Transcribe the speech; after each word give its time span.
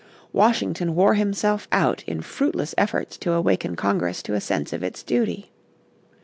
Washington 0.33 0.95
wore 0.95 1.13
himself 1.13 1.67
out 1.71 2.03
in 2.07 2.21
fruitless 2.21 2.73
efforts 2.75 3.17
to 3.19 3.33
awaken 3.33 3.75
Congress 3.75 4.23
to 4.23 4.33
a 4.33 4.41
sense 4.41 4.73
of 4.73 4.81
its 4.83 5.03
duty. 5.03 5.51